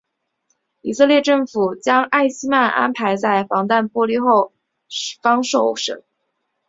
[0.81, 4.51] 以色列政府将艾希曼安排在防弹玻璃后
[5.21, 6.03] 方受审。